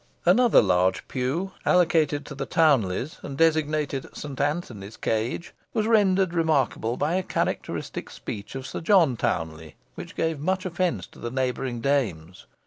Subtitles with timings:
[0.25, 6.97] Another large pew, allotted to the Towneleys, and designated Saint Anthony's Cage, was rendered remarkable,
[6.97, 11.81] by a characteristic speech of Sir John Towneley, which gave much offence to the neighbouring
[11.81, 12.47] dames.